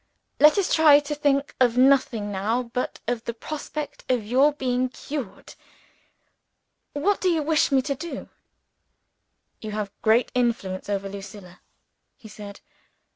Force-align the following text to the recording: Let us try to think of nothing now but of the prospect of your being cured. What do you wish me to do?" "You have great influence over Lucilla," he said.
Let 0.39 0.57
us 0.57 0.73
try 0.73 0.99
to 0.99 1.13
think 1.13 1.53
of 1.59 1.77
nothing 1.77 2.31
now 2.31 2.63
but 2.63 2.99
of 3.07 3.23
the 3.25 3.35
prospect 3.35 4.03
of 4.09 4.25
your 4.25 4.51
being 4.51 4.89
cured. 4.89 5.53
What 6.93 7.21
do 7.21 7.29
you 7.29 7.43
wish 7.43 7.71
me 7.71 7.83
to 7.83 7.93
do?" 7.93 8.27
"You 9.61 9.73
have 9.73 9.91
great 10.01 10.31
influence 10.33 10.89
over 10.89 11.07
Lucilla," 11.07 11.59
he 12.17 12.27
said. 12.27 12.61